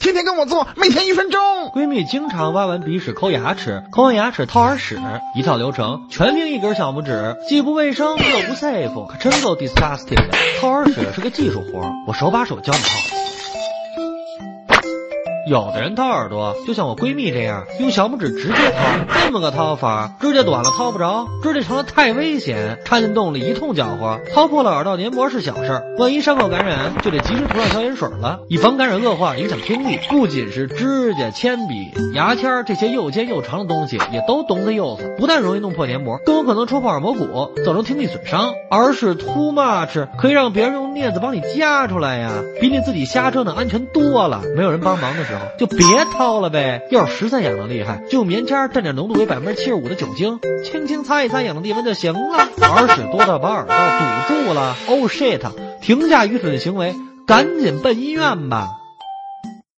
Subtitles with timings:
[0.00, 1.38] 天天跟我做，每天一分钟。
[1.74, 4.98] 闺蜜经常挖完鼻屎抠牙齿，抠完牙齿掏耳屎，
[5.36, 10.30] 一套流程，全凭一根小拇指，既不卫生又不 safe，可真够 disgusting 的。
[10.58, 13.19] 掏耳屎是个技术活，我手把手教你掏。
[15.50, 29.98] 有的人掏耳朵，就像我闺蜜这样，用小拇指直接掏，这么个掏法，指甲短了掏不着，指甲长了太危险，插进洞里一通搅和，掏破了耳道黏膜是小事儿，万一伤口感染，就得及时涂上消炎水了，以防感染恶化影响听力。
[30.08, 38.52] 不仅是指甲、铅笔、牙签这些又尖又长的东西，也都懂得柚子，不但容易弄破黏膜，更有可能戳破耳膜骨，造成听力损伤。
[38.70, 42.30] 而是 too much，可以让别人用镊子帮你夹出来呀，
[42.60, 44.42] 比你自己瞎折腾安全多了。
[44.54, 45.39] 没有人帮忙的时候。
[45.58, 46.82] 就别掏了呗。
[46.90, 52.48] 要是实在痒的厉害，就用棉签蘸点浓度为百分之七十五的酒精，轻轻擦一擦痒的地方就行了。
[52.60, 55.40] 耳屎多到把耳朵堵住了，Oh shit！
[55.80, 56.94] 停下愚蠢的行为，
[57.26, 58.79] 赶紧奔医院吧。